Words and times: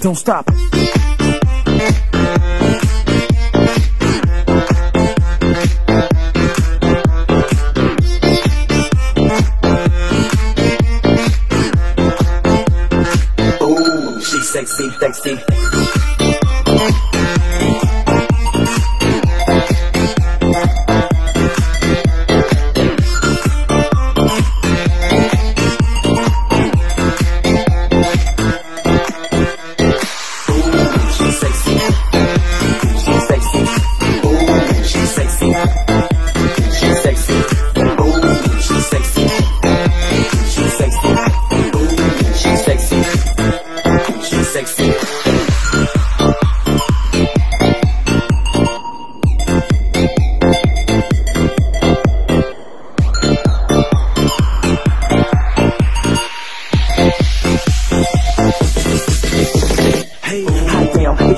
Don't 0.00 0.14
stop. 0.14 0.48
Ooh, 13.60 14.20
she 14.20 14.38
sexy, 14.40 14.90
sexy. 15.00 15.38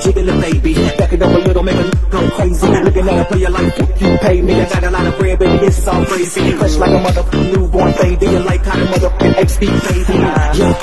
Damn, 0.09 0.41
hey 0.41 0.53
baby. 0.53 0.73
Back 0.97 1.13
it 1.13 1.21
up 1.21 1.29
a 1.29 1.39
little, 1.39 1.63
make 1.63 1.75
a 1.75 1.91
go 2.09 2.29
crazy. 2.31 2.67
Looking 2.67 3.09
at 3.09 3.21
a 3.21 3.25
player 3.25 3.49
like 3.49 3.77
you 3.77 4.17
pay 4.17 4.41
me. 4.41 4.53
I 4.61 4.69
got 4.69 4.83
a 4.83 4.91
lot 4.91 5.05
of 5.05 5.17
bread, 5.19 5.39
baby, 5.39 5.65
it's 5.65 5.87
all 5.87 6.05
crazy. 6.05 6.51
Fresh 6.53 6.75
like 6.77 6.91
a 6.91 7.01
mother 7.01 7.37
newborn 7.37 7.93
baby. 8.01 8.25
You 8.25 8.39
like 8.39 8.65
how 8.65 8.77
the 8.77 8.85
motherfucking 8.85 9.33
XP 9.33 9.61
baby. 9.87 10.17
Yeah, 10.57 10.73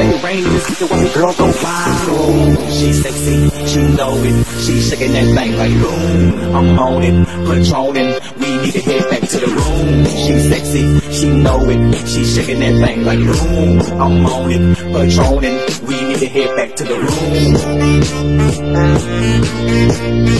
it 0.00 0.22
rain. 0.22 0.44
This 0.44 0.80
is 0.80 0.90
what 0.90 1.00
the 1.00 1.10
girls 1.14 1.36
go 1.36 1.46
wild. 1.62 2.58
She 2.72 2.92
sexy, 2.92 3.50
she 3.66 3.80
know 3.96 4.14
it. 4.16 4.46
She 4.64 4.80
shaking 4.80 5.12
that 5.12 5.34
thing 5.34 5.56
like 5.56 5.72
boom. 5.72 6.54
I'm 6.54 6.78
on 6.78 7.02
it, 7.02 7.26
patroning. 7.46 8.10
We 8.38 8.48
need 8.62 8.72
to 8.72 8.80
head 8.80 9.10
back 9.10 9.28
to 9.28 9.38
the 9.38 9.46
room. 9.46 10.04
She 10.06 10.38
sexy, 10.40 11.00
she 11.12 11.28
know 11.30 11.68
it. 11.68 12.08
She 12.08 12.24
shaking 12.24 12.60
that 12.60 12.74
thing 12.86 13.04
like 13.04 13.18
boom. 13.18 13.80
I'm 14.00 14.26
on 14.26 14.50
it, 14.50 14.76
patroning. 14.78 15.58
We 15.86 15.94
need 16.08 16.18
to 16.18 16.26
head 16.28 16.56
back 16.56 16.76
to 16.76 16.84
the 16.84 16.94
room. 16.94 17.56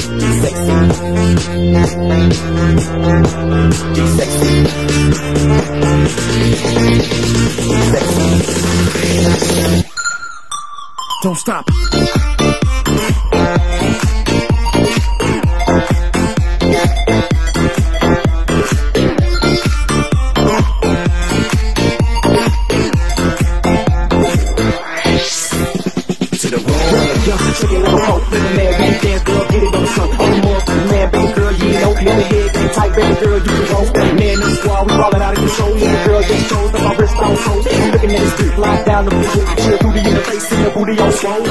She 0.09 0.31
sexy. 0.43 0.79
She 3.95 4.07
sexy. 4.17 4.49
She 7.69 8.18
Don't 11.21 11.35
stop. 11.35 11.67
The 11.67 11.75
like 27.63 27.83
a 27.83 27.91
hoe. 27.91 28.23
Little 28.31 28.53
man, 28.55 28.73
baby, 28.79 28.99
dance, 29.03 29.23
get 29.25 29.63
it 29.63 29.75
on 29.75 29.83
the. 29.83 29.91
On 30.23 30.31
the 30.39 30.75
man, 30.89 31.11
baby, 31.11 31.33
girl, 31.35 31.53
you 31.53 31.69
know. 31.73 31.93
Head, 31.99 32.73
tight, 32.73 32.93
baby, 32.95 33.15
girl, 33.21 33.39
you 33.39 33.45
can 33.45 33.65
roll. 33.75 33.87
Man, 34.15 34.37
the 34.39 34.47
we 34.87 34.93
ballin' 34.95 35.18
Malibu 38.99 39.17
with 39.17 39.47
the 39.47 39.55
chill 39.63 39.79
booty 39.79 40.01
in 40.01 40.13
the 40.13 40.21
face 40.23 40.53
and 40.53 40.67
the 40.67 40.71
booty 40.71 40.99
on 40.99 41.13
slow. 41.13 41.45